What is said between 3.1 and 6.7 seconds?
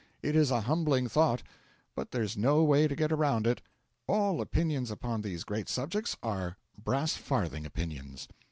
around it: all opinions upon these great subjects are